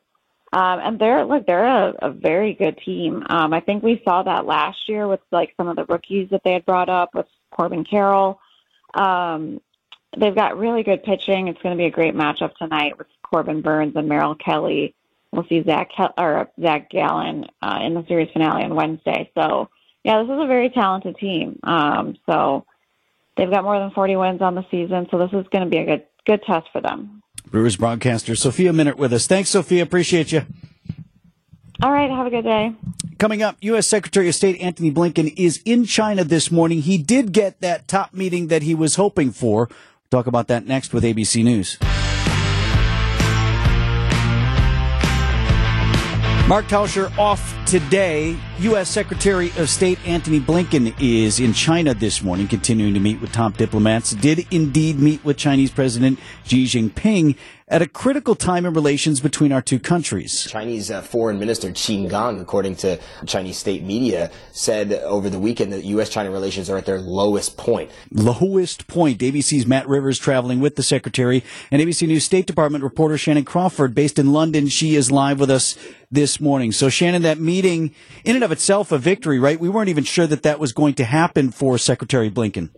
Um, 0.51 0.79
and 0.79 0.99
they're 0.99 1.25
look, 1.25 1.45
they're 1.45 1.65
a, 1.65 1.93
a 2.01 2.11
very 2.11 2.53
good 2.53 2.79
team. 2.83 3.23
Um, 3.29 3.53
I 3.53 3.59
think 3.59 3.83
we 3.83 4.01
saw 4.03 4.23
that 4.23 4.45
last 4.45 4.89
year 4.89 5.07
with 5.07 5.19
like 5.31 5.53
some 5.57 5.67
of 5.67 5.75
the 5.75 5.85
rookies 5.85 6.29
that 6.31 6.43
they 6.43 6.53
had 6.53 6.65
brought 6.65 6.89
up 6.89 7.13
with 7.13 7.27
Corbin 7.51 7.83
Carroll. 7.83 8.39
Um, 8.95 9.61
they've 10.17 10.33
got 10.33 10.57
really 10.57 10.81
good 10.81 11.03
pitching. 11.03 11.47
It's 11.47 11.61
going 11.61 11.77
to 11.77 11.81
be 11.81 11.85
a 11.85 11.91
great 11.91 12.15
matchup 12.15 12.55
tonight 12.55 12.97
with 12.97 13.07
Corbin 13.21 13.61
Burnes 13.61 13.95
and 13.95 14.09
Merrill 14.09 14.35
Kelly. 14.35 14.95
We'll 15.31 15.45
see 15.47 15.63
Zach 15.63 15.91
Kel- 15.95 16.15
or 16.17 16.49
Zach 16.59 16.89
Gallen 16.89 17.45
uh, 17.61 17.79
in 17.83 17.93
the 17.93 18.05
series 18.07 18.31
finale 18.31 18.63
on 18.63 18.73
Wednesday. 18.73 19.29
So 19.35 19.69
yeah, 20.03 20.21
this 20.21 20.31
is 20.31 20.39
a 20.39 20.47
very 20.47 20.69
talented 20.69 21.17
team. 21.17 21.59
Um, 21.63 22.15
so 22.25 22.65
they've 23.37 23.49
got 23.49 23.63
more 23.63 23.79
than 23.79 23.91
40 23.91 24.15
wins 24.15 24.41
on 24.41 24.55
the 24.55 24.65
season. 24.71 25.07
So 25.11 25.17
this 25.17 25.31
is 25.33 25.47
going 25.51 25.63
to 25.63 25.69
be 25.69 25.77
a 25.77 25.85
good 25.85 26.05
good 26.25 26.43
test 26.43 26.67
for 26.71 26.81
them. 26.81 27.23
Brewers 27.49 27.77
broadcaster 27.77 28.35
Sophia 28.35 28.71
Minnaert 28.71 28.97
with 28.97 29.13
us. 29.13 29.25
Thanks, 29.25 29.49
Sophia. 29.49 29.81
Appreciate 29.81 30.31
you. 30.31 30.43
All 31.81 31.91
right, 31.91 32.09
have 32.11 32.27
a 32.27 32.29
good 32.29 32.43
day. 32.43 32.73
Coming 33.19 33.41
up, 33.41 33.57
U.S. 33.61 33.87
Secretary 33.87 34.27
of 34.27 34.35
State 34.35 34.59
Anthony 34.61 34.91
Blinken 34.91 35.33
is 35.37 35.61
in 35.63 35.85
China 35.85 36.23
this 36.23 36.51
morning. 36.51 36.81
He 36.81 36.97
did 36.97 37.31
get 37.31 37.61
that 37.61 37.87
top 37.87 38.13
meeting 38.13 38.47
that 38.47 38.63
he 38.63 38.75
was 38.75 38.95
hoping 38.95 39.31
for. 39.31 39.67
We'll 39.67 40.21
talk 40.21 40.27
about 40.27 40.47
that 40.49 40.67
next 40.67 40.93
with 40.93 41.03
ABC 41.03 41.43
News. 41.43 41.77
Mark 46.49 46.65
Tauscher 46.65 47.15
off 47.15 47.55
today. 47.67 48.35
U.S. 48.61 48.89
Secretary 48.89 49.51
of 49.57 49.69
State 49.69 49.99
Anthony 50.07 50.39
Blinken 50.39 50.95
is 50.99 51.39
in 51.39 51.53
China 51.53 51.93
this 51.93 52.23
morning, 52.23 52.47
continuing 52.47 52.95
to 52.95 52.99
meet 52.99 53.21
with 53.21 53.31
top 53.31 53.55
diplomats. 53.55 54.15
Did 54.15 54.47
indeed 54.49 54.97
meet 54.97 55.23
with 55.23 55.37
Chinese 55.37 55.69
President 55.69 56.17
Xi 56.45 56.65
Jinping 56.65 57.37
at 57.69 57.81
a 57.81 57.87
critical 57.87 58.35
time 58.35 58.65
in 58.65 58.73
relations 58.73 59.19
between 59.19 59.51
our 59.51 59.61
two 59.61 59.79
countries. 59.79 60.47
Chinese 60.49 60.89
uh, 60.89 61.01
Foreign 61.01 61.39
Minister 61.39 61.69
Qin 61.69 62.09
Gang, 62.09 62.39
according 62.39 62.75
to 62.77 62.99
Chinese 63.25 63.57
state 63.57 63.83
media, 63.83 64.31
said 64.51 64.93
over 64.93 65.29
the 65.29 65.39
weekend 65.39 65.71
that 65.73 65.83
U.S.-China 65.83 66.31
relations 66.31 66.69
are 66.69 66.77
at 66.77 66.85
their 66.85 66.99
lowest 66.99 67.57
point. 67.57 67.91
lowest 68.11 68.87
point. 68.87 69.19
ABC's 69.19 69.67
Matt 69.67 69.87
Rivers 69.87 70.17
traveling 70.17 70.59
with 70.59 70.75
the 70.75 70.83
secretary 70.83 71.43
and 71.71 71.81
ABC 71.81 72.07
News 72.07 72.23
State 72.23 72.47
Department 72.47 72.83
reporter 72.83 73.17
Shannon 73.17 73.45
Crawford 73.45 73.93
based 73.93 74.17
in 74.17 74.33
London. 74.33 74.67
She 74.67 74.95
is 74.95 75.11
live 75.11 75.39
with 75.39 75.51
us 75.51 75.77
this 76.11 76.39
morning. 76.39 76.71
So 76.71 76.89
Shannon, 76.89 77.21
that 77.21 77.39
meeting 77.39 77.93
in 78.23 78.35
and 78.35 78.43
of 78.43 78.51
itself 78.51 78.91
a 78.91 78.97
victory, 78.97 79.37
right? 79.37 79.59
We 79.59 79.69
weren't 79.69 79.89
even 79.89 80.03
sure 80.03 80.27
that 80.27 80.43
that 80.43 80.59
was 80.59 80.73
going 80.73 80.95
to 80.95 81.03
happen 81.03 81.51
for 81.51 81.77
Secretary 81.77 82.31
Blinken. 82.31 82.69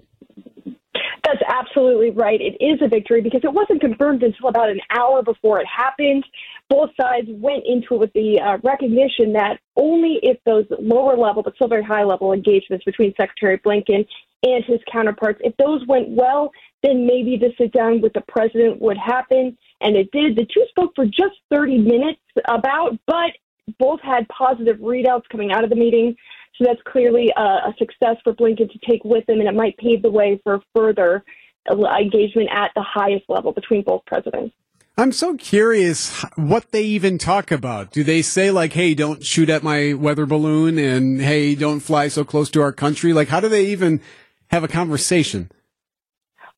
Absolutely 1.72 2.12
right. 2.12 2.40
It 2.42 2.58
is 2.64 2.82
a 2.82 2.88
victory 2.88 3.22
because 3.22 3.42
it 3.44 3.54
wasn't 3.54 3.80
confirmed 3.80 4.24
until 4.24 4.50
about 4.50 4.70
an 4.70 4.82
hour 4.90 5.24
before 5.24 5.60
it 5.62 5.68
happened. 5.68 6.26
Both 6.70 6.90
sides 7.00 7.28
went 7.30 7.64
into 7.66 7.96
it 7.96 8.00
with 8.00 8.14
the 8.14 8.42
uh, 8.42 8.58
recognition 8.64 9.32
that 9.34 9.60
only 9.78 10.20
if 10.22 10.38
those 10.46 10.66
lower 10.80 11.16
level, 11.16 11.44
but 11.44 11.56
still 11.56 11.70
very 11.70 11.84
high 11.84 12.04
level 12.04 12.34
engagements 12.34 12.84
between 12.84 13.14
Secretary 13.16 13.58
Blinken 13.58 14.06
and 14.44 14.66
his 14.66 14.80
counterparts, 14.92 15.40
if 15.44 15.56
those 15.58 15.86
went 15.88 16.10
well, 16.10 16.52
then 16.84 17.06
maybe 17.06 17.38
the 17.38 17.54
sit 17.58 17.72
down 17.72 18.02
with 18.02 18.12
the 18.14 18.24
president 18.28 18.82
would 18.82 18.98
happen. 18.98 19.58
And 19.80 19.96
it 19.96 20.12
did. 20.12 20.36
The 20.36 20.46
two 20.54 20.66
spoke 20.70 20.92
for 20.96 21.06
just 21.06 21.36
30 21.52 21.78
minutes 21.78 22.20
about, 22.50 22.98
but 23.08 23.32
both 23.80 24.02
had 24.02 24.28
positive 24.28 24.78
readouts 24.78 25.24
coming 25.32 25.54
out 25.54 25.64
of 25.64 25.70
the 25.70 25.76
meeting. 25.78 26.16
So 26.58 26.66
that's 26.68 26.82
clearly 26.86 27.32
a, 27.38 27.42
a 27.42 27.76
success 27.78 28.18
for 28.24 28.34
Blinken 28.34 28.70
to 28.72 28.80
take 28.86 29.06
with 29.06 29.28
him, 29.30 29.40
and 29.40 29.48
it 29.48 29.56
might 29.56 29.78
pave 29.78 30.02
the 30.02 30.12
way 30.12 30.40
for 30.44 30.62
further 30.76 31.24
engagement 31.70 32.50
at 32.52 32.72
the 32.76 32.84
highest 32.84 33.26
level 33.30 33.52
between 33.52 33.84
both 33.84 34.06
presidents. 34.06 34.54
I'm 34.98 35.12
so 35.12 35.36
curious 35.36 36.22
what 36.36 36.72
they 36.72 36.84
even 36.84 37.18
talk 37.18 37.52
about. 37.52 37.92
Do 37.92 38.04
they 38.04 38.22
say 38.22 38.52
like, 38.52 38.74
"Hey, 38.74 38.94
don't 38.94 39.24
shoot 39.24 39.50
at 39.50 39.64
my 39.64 39.94
weather 39.94 40.26
balloon," 40.26 40.78
and 40.78 41.22
"Hey, 41.22 41.56
don't 41.56 41.80
fly 41.80 42.08
so 42.08 42.24
close 42.24 42.50
to 42.52 42.62
our 42.62 42.72
country"? 42.74 43.14
Like, 43.14 43.30
how 43.30 43.40
do 43.40 43.48
they 43.48 43.66
even 43.68 44.02
have 44.50 44.64
a 44.64 44.68
conversation? 44.68 45.50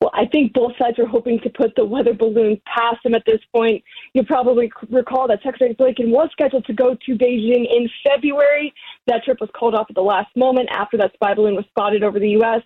Well, 0.02 0.12
I 0.14 0.26
think 0.26 0.52
both 0.52 0.74
sides 0.78 1.00
are 1.00 1.06
hoping 1.06 1.40
to 1.44 1.50
put 1.50 1.76
the 1.78 1.86
weather 1.86 2.14
balloon 2.14 2.60
past 2.66 3.02
them 3.04 3.14
at 3.14 3.24
this 3.26 3.40
point. 3.54 3.82
You'll 4.14 4.26
probably 4.26 4.70
recall 4.90 5.30
that 5.30 5.42
Secretary 5.44 5.74
Blinken 5.74 6.10
was 6.10 6.28
scheduled 6.34 6.66
to 6.66 6.74
go 6.74 6.98
to 7.06 7.16
Beijing 7.16 7.66
in 7.74 7.90
February. 8.04 8.74
That 9.08 9.24
trip 9.24 9.40
was 9.40 9.50
called 9.58 9.76
off 9.76 9.86
at 9.90 9.96
the 9.96 10.02
last 10.02 10.36
moment 10.36 10.68
after 10.74 10.98
that 10.98 11.14
spy 11.14 11.34
balloon 11.34 11.56
was 11.56 11.64
spotted 11.70 12.04
over 12.04 12.20
the 12.20 12.32
U.S. 12.32 12.64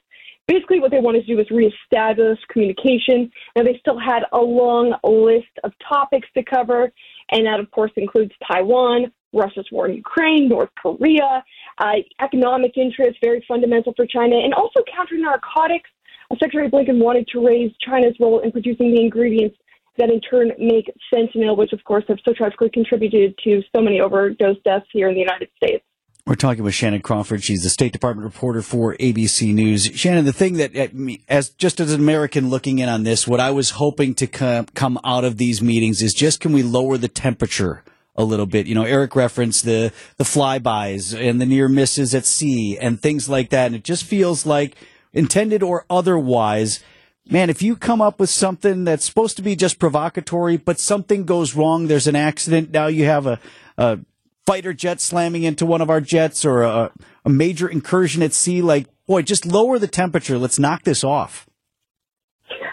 Basically, 0.48 0.80
what 0.80 0.92
they 0.92 1.00
wanted 1.02 1.26
to 1.26 1.28
do 1.28 1.36
was 1.36 1.52
reestablish 1.52 2.40
communication. 2.50 3.30
Now, 3.56 3.64
they 3.64 3.78
still 3.80 4.00
had 4.00 4.24
a 4.32 4.38
long 4.38 4.96
list 5.04 5.52
of 5.66 5.74
topics 5.88 6.28
to 6.38 6.44
cover, 6.44 6.92
and 7.32 7.46
that, 7.46 7.60
of 7.60 7.70
course, 7.72 7.92
includes 7.98 8.32
Taiwan, 8.50 9.12
Russia's 9.34 9.68
war 9.74 9.90
in 9.90 9.96
Ukraine, 9.96 10.48
North 10.48 10.70
Korea, 10.82 11.44
uh, 11.80 11.94
economic 12.22 12.78
interests, 12.78 13.20
very 13.22 13.44
fundamental 13.46 13.94
for 13.96 14.06
China, 14.06 14.38
and 14.38 14.54
also 14.54 14.82
counter 14.96 15.18
narcotics. 15.18 15.90
Uh, 16.32 16.36
Secretary 16.36 16.70
Blinken 16.70 17.00
wanted 17.04 17.28
to 17.28 17.46
raise 17.46 17.72
China's 17.86 18.16
role 18.20 18.40
in 18.40 18.52
producing 18.54 18.94
the 18.94 19.02
ingredients 19.02 19.58
that 19.98 20.10
in 20.10 20.22
turn 20.22 20.52
make 20.60 20.90
fentanyl, 21.14 21.58
which 21.58 21.74
of 21.74 21.84
course 21.84 22.06
have 22.08 22.20
so 22.24 22.32
tragically 22.32 22.70
contributed 22.70 23.38
to 23.44 23.62
so 23.76 23.82
many 23.82 24.00
overdose 24.00 24.58
deaths 24.64 24.86
here 24.94 25.10
in 25.10 25.16
the 25.16 25.20
United 25.20 25.50
States. 25.58 25.84
We're 26.28 26.36
talking 26.36 26.66
with 26.66 26.74
Shannon 26.74 27.02
Crawford. 27.02 27.42
She's 27.42 27.64
the 27.64 27.70
State 27.70 27.94
Department 27.94 28.26
reporter 28.26 28.62
for 28.62 28.98
ABC 28.98 29.54
News. 29.54 29.86
Shannon, 29.96 30.26
the 30.26 30.34
thing 30.34 30.56
that, 30.56 30.76
uh, 30.76 30.90
as 31.30 31.52
just 31.52 31.80
as 31.80 31.94
an 31.94 32.02
American 32.02 32.50
looking 32.50 32.80
in 32.80 32.90
on 32.90 33.04
this, 33.04 33.26
what 33.26 33.40
I 33.40 33.52
was 33.52 33.70
hoping 33.70 34.14
to 34.16 34.28
come, 34.28 34.66
come 34.76 35.00
out 35.06 35.24
of 35.24 35.38
these 35.38 35.62
meetings 35.62 36.02
is 36.02 36.14
just 36.14 36.42
can 36.42 36.52
we 36.52 36.64
lower 36.64 36.98
the 36.98 37.08
temperature 37.08 37.82
a 38.14 38.26
little 38.26 38.46
bit? 38.46 38.68
You 38.68 38.76
know, 38.76 38.84
Eric 38.84 39.16
referenced 39.16 39.64
the 39.64 39.94
the 40.18 40.26
flybys 40.26 41.18
and 41.18 41.40
the 41.40 41.46
near 41.46 41.70
misses 41.70 42.14
at 42.14 42.26
sea 42.26 42.78
and 42.78 43.02
things 43.02 43.30
like 43.30 43.50
that, 43.52 43.68
and 43.68 43.76
it 43.76 43.86
just 43.86 44.04
feels 44.04 44.46
like, 44.46 44.76
intended 45.14 45.64
or 45.64 45.86
otherwise. 45.90 46.84
Man, 47.30 47.50
if 47.50 47.62
you 47.62 47.78
come 47.78 48.02
up 48.02 48.20
with 48.20 48.30
something 48.30 48.84
that's 48.84 49.06
supposed 49.06 49.38
to 49.38 49.42
be 49.42 49.56
just 49.56 49.80
provocatory, 49.80 50.62
but 50.62 50.78
something 50.78 51.24
goes 51.24 51.56
wrong, 51.56 51.88
there's 51.88 52.08
an 52.08 52.18
accident, 52.18 52.72
now 52.72 52.88
you 52.88 53.06
have 53.06 53.26
a, 53.26 53.40
a 53.78 54.00
fighter 54.48 54.74
jet 54.74 55.02
slamming 55.02 55.44
into 55.44 55.66
one 55.66 55.82
of 55.82 55.90
our 55.90 56.00
jets 56.00 56.46
or 56.46 56.62
a, 56.64 56.90
a 57.26 57.30
major 57.30 57.68
incursion 57.68 58.24
at 58.24 58.34
sea, 58.34 58.62
like, 58.62 58.88
boy, 59.06 59.22
just 59.22 59.46
lower 59.46 59.78
the 59.78 59.88
temperature. 59.88 60.38
Let's 60.38 60.58
knock 60.58 60.84
this 60.84 61.04
off. 61.04 61.46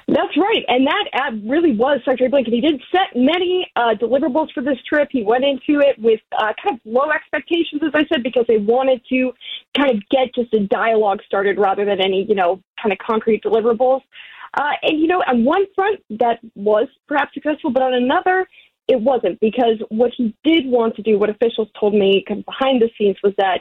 That's 0.07 0.37
right, 0.37 0.65
and 0.69 0.87
that 0.87 1.05
ad 1.13 1.43
really 1.49 1.75
was 1.75 1.99
Secretary 2.05 2.31
Blinken. 2.31 2.53
He 2.53 2.61
did 2.61 2.81
set 2.93 3.17
many 3.17 3.67
uh, 3.75 3.95
deliverables 4.01 4.53
for 4.55 4.63
this 4.63 4.77
trip. 4.89 5.09
He 5.11 5.25
went 5.25 5.45
into 5.45 5.81
it 5.81 5.99
with 5.99 6.21
uh, 6.39 6.53
kind 6.63 6.77
of 6.77 6.81
low 6.85 7.11
expectations, 7.11 7.83
as 7.83 7.91
I 7.93 8.05
said, 8.13 8.23
because 8.23 8.45
they 8.47 8.59
wanted 8.59 9.01
to 9.09 9.33
kind 9.77 9.91
of 9.91 9.97
get 10.11 10.33
just 10.33 10.55
a 10.55 10.61
dialogue 10.61 11.21
started 11.27 11.59
rather 11.59 11.85
than 11.85 12.01
any, 12.01 12.25
you 12.29 12.37
know, 12.37 12.63
kind 12.81 12.93
of 12.93 12.99
concrete 12.99 13.43
deliverables. 13.43 14.03
Uh, 14.57 14.73
and 14.83 15.01
you 15.01 15.09
know, 15.09 15.21
on 15.27 15.45
one 15.45 15.65
front, 15.75 15.99
that 16.11 16.39
was 16.55 16.87
perhaps 17.09 17.35
successful, 17.35 17.73
but 17.73 17.83
on 17.83 17.95
another, 17.95 18.47
it 18.89 19.01
wasn't 19.01 19.41
because 19.41 19.79
what 19.89 20.13
he 20.17 20.35
did 20.45 20.67
want 20.67 20.95
to 20.97 21.03
do, 21.03 21.19
what 21.19 21.31
officials 21.31 21.69
told 21.79 21.95
me 21.95 22.25
behind 22.29 22.83
the 22.83 22.91
scenes, 22.99 23.17
was 23.23 23.33
that 23.39 23.61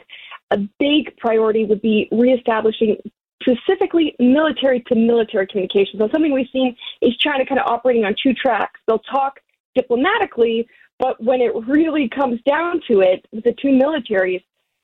a 0.50 0.58
big 0.78 1.16
priority 1.16 1.64
would 1.64 1.80
be 1.80 2.08
reestablishing 2.12 2.96
specifically 3.42 4.14
military 4.18 4.80
to 4.88 4.94
military 4.94 5.46
communications. 5.46 6.00
And 6.00 6.10
something 6.12 6.32
we've 6.32 6.46
seen 6.52 6.76
is 7.02 7.16
China 7.16 7.44
kind 7.46 7.60
of 7.60 7.66
operating 7.66 8.04
on 8.04 8.14
two 8.22 8.34
tracks. 8.34 8.80
They'll 8.86 8.98
talk 8.98 9.40
diplomatically, 9.74 10.66
but 10.98 11.22
when 11.22 11.40
it 11.40 11.52
really 11.66 12.08
comes 12.08 12.40
down 12.46 12.80
to 12.88 13.00
it, 13.00 13.26
the 13.32 13.54
two 13.60 13.68
militaries, 13.68 14.42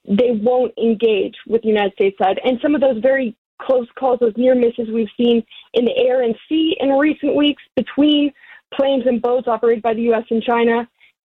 they 0.09 0.33
won't 0.33 0.73
engage 0.79 1.35
with 1.47 1.63
the 1.63 1.69
United 1.69 1.93
States 1.93 2.17
side. 2.19 2.41
And 2.45 2.59
some 2.63 2.75
of 2.75 2.81
those 2.81 3.01
very 3.01 3.37
close 3.61 3.87
calls, 3.99 4.19
those 4.21 4.33
near 4.37 4.55
misses 4.55 4.89
we've 4.93 5.09
seen 5.17 5.45
in 5.75 5.85
the 5.85 5.97
air 5.97 6.23
and 6.23 6.35
sea 6.49 6.77
in 6.81 6.91
recent 6.91 7.37
weeks 7.37 7.63
between 7.77 8.33
planes 8.75 9.05
and 9.07 9.21
boats 9.21 9.49
operated 9.49 9.83
by 9.83 9.95
the 9.95 10.03
U.S. 10.03 10.25
and 10.31 10.43
China, 10.43 10.89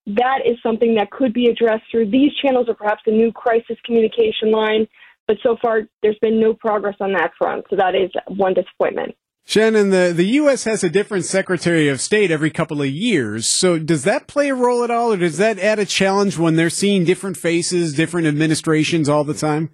that 0.06 0.40
is 0.44 0.56
something 0.62 0.94
that 0.94 1.10
could 1.10 1.32
be 1.32 1.46
addressed 1.46 1.84
through 1.90 2.10
these 2.10 2.32
channels 2.42 2.66
or 2.68 2.74
perhaps 2.74 3.02
a 3.06 3.10
new 3.10 3.32
crisis 3.32 3.76
communication 3.84 4.50
line. 4.50 4.86
But 5.26 5.36
so 5.42 5.56
far, 5.60 5.82
there's 6.02 6.18
been 6.20 6.40
no 6.40 6.54
progress 6.54 6.96
on 7.00 7.12
that 7.12 7.32
front. 7.36 7.66
So 7.68 7.76
that 7.76 7.94
is 7.94 8.10
one 8.28 8.54
disappointment. 8.54 9.14
Shannon, 9.44 9.88
the, 9.88 10.12
the 10.14 10.24
U.S. 10.24 10.64
has 10.64 10.84
a 10.84 10.90
different 10.90 11.24
Secretary 11.24 11.88
of 11.88 12.02
State 12.02 12.30
every 12.30 12.50
couple 12.50 12.82
of 12.82 12.88
years. 12.88 13.46
So 13.46 13.78
does 13.78 14.04
that 14.04 14.26
play 14.26 14.50
a 14.50 14.54
role 14.54 14.84
at 14.84 14.90
all, 14.90 15.12
or 15.12 15.16
does 15.16 15.38
that 15.38 15.58
add 15.58 15.78
a 15.78 15.86
challenge 15.86 16.36
when 16.36 16.56
they're 16.56 16.68
seeing 16.68 17.04
different 17.04 17.38
faces, 17.38 17.94
different 17.94 18.26
administrations 18.26 19.08
all 19.08 19.24
the 19.24 19.32
time? 19.32 19.70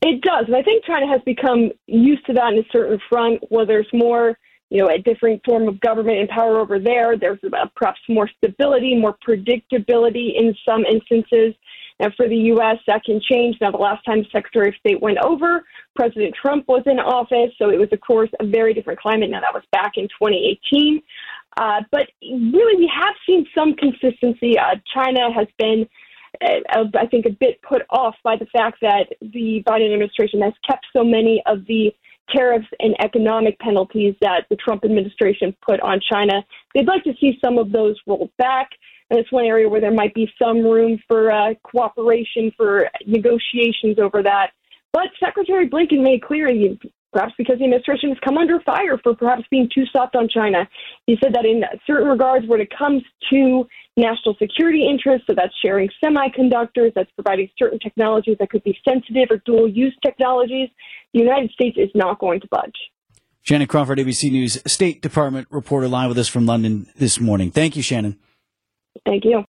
It 0.00 0.22
does. 0.22 0.46
And 0.46 0.56
I 0.56 0.62
think 0.62 0.84
China 0.86 1.06
has 1.06 1.20
become 1.26 1.70
used 1.86 2.24
to 2.26 2.32
that 2.32 2.54
in 2.54 2.60
a 2.60 2.66
certain 2.72 2.98
front 3.10 3.42
where 3.50 3.66
there's 3.66 3.88
more, 3.92 4.38
you 4.70 4.82
know, 4.82 4.88
a 4.88 4.98
different 4.98 5.42
form 5.44 5.68
of 5.68 5.80
government 5.80 6.18
and 6.18 6.28
power 6.28 6.58
over 6.58 6.78
there. 6.78 7.16
There's 7.16 7.38
perhaps 7.76 8.00
more 8.08 8.28
stability, 8.36 8.96
more 8.96 9.16
predictability 9.26 10.36
in 10.36 10.54
some 10.68 10.84
instances. 10.84 11.54
Now, 11.98 12.08
for 12.16 12.28
the 12.28 12.36
U.S., 12.36 12.76
that 12.86 13.04
can 13.04 13.20
change. 13.20 13.56
Now, 13.60 13.70
the 13.70 13.78
last 13.78 14.04
time 14.04 14.24
Secretary 14.30 14.68
of 14.68 14.74
State 14.76 15.00
went 15.00 15.18
over, 15.18 15.64
President 15.94 16.34
Trump 16.34 16.66
was 16.68 16.82
in 16.84 16.98
office, 16.98 17.54
so 17.58 17.70
it 17.70 17.78
was, 17.78 17.88
of 17.90 18.00
course, 18.00 18.28
a 18.38 18.46
very 18.46 18.74
different 18.74 19.00
climate. 19.00 19.30
Now, 19.30 19.40
that 19.40 19.54
was 19.54 19.62
back 19.72 19.92
in 19.96 20.04
2018. 20.04 21.00
Uh, 21.58 21.80
but 21.90 22.06
really, 22.22 22.76
we 22.76 22.92
have 22.94 23.14
seen 23.26 23.46
some 23.54 23.74
consistency. 23.74 24.58
Uh, 24.58 24.74
China 24.92 25.32
has 25.32 25.46
been, 25.58 25.88
uh, 26.44 26.84
I 26.98 27.06
think, 27.06 27.24
a 27.24 27.30
bit 27.30 27.62
put 27.62 27.82
off 27.88 28.14
by 28.22 28.36
the 28.36 28.46
fact 28.46 28.78
that 28.82 29.06
the 29.22 29.62
Biden 29.66 29.86
administration 29.86 30.42
has 30.42 30.52
kept 30.68 30.84
so 30.94 31.02
many 31.02 31.42
of 31.46 31.64
the 31.66 31.94
tariffs 32.34 32.66
and 32.80 32.94
economic 33.02 33.58
penalties 33.58 34.14
that 34.20 34.46
the 34.50 34.56
Trump 34.56 34.84
administration 34.84 35.54
put 35.66 35.80
on 35.80 36.00
China. 36.10 36.44
They'd 36.74 36.86
like 36.86 37.04
to 37.04 37.14
see 37.20 37.38
some 37.44 37.58
of 37.58 37.72
those 37.72 37.96
rolled 38.06 38.30
back. 38.38 38.70
And 39.10 39.20
it's 39.20 39.30
one 39.30 39.44
area 39.44 39.68
where 39.68 39.80
there 39.80 39.92
might 39.92 40.14
be 40.14 40.28
some 40.40 40.62
room 40.62 40.98
for 41.06 41.30
uh, 41.30 41.54
cooperation, 41.62 42.50
for 42.56 42.88
negotiations 43.06 43.98
over 44.00 44.22
that. 44.22 44.50
But 44.92 45.08
Secretary 45.20 45.68
Blinken 45.68 46.02
made 46.02 46.22
clear, 46.22 46.48
perhaps 47.16 47.32
because 47.38 47.58
the 47.58 47.64
administration 47.64 48.10
has 48.10 48.18
come 48.22 48.36
under 48.36 48.60
fire 48.60 48.98
for 49.02 49.14
perhaps 49.14 49.42
being 49.50 49.70
too 49.74 49.84
soft 49.90 50.14
on 50.14 50.28
China. 50.28 50.68
He 51.06 51.16
said 51.22 51.32
that 51.34 51.46
in 51.46 51.62
certain 51.86 52.08
regards, 52.08 52.46
when 52.46 52.60
it 52.60 52.68
comes 52.76 53.02
to 53.30 53.66
national 53.96 54.36
security 54.38 54.86
interests, 54.86 55.26
so 55.26 55.34
that's 55.34 55.54
sharing 55.64 55.88
semiconductors, 56.04 56.92
that's 56.94 57.10
providing 57.12 57.48
certain 57.58 57.78
technologies 57.78 58.36
that 58.38 58.50
could 58.50 58.62
be 58.64 58.76
sensitive 58.86 59.28
or 59.30 59.40
dual 59.46 59.66
use 59.66 59.96
technologies, 60.04 60.68
the 61.14 61.20
United 61.20 61.50
States 61.52 61.78
is 61.78 61.88
not 61.94 62.18
going 62.18 62.40
to 62.40 62.48
budge. 62.50 62.76
Shannon 63.40 63.66
Crawford, 63.66 63.98
ABC 63.98 64.30
News 64.30 64.60
State 64.66 65.00
Department 65.00 65.46
reporter, 65.50 65.88
live 65.88 66.10
with 66.10 66.18
us 66.18 66.28
from 66.28 66.44
London 66.44 66.86
this 66.96 67.18
morning. 67.18 67.50
Thank 67.50 67.76
you, 67.76 67.82
Shannon. 67.82 68.18
Thank 69.06 69.24
you. 69.24 69.42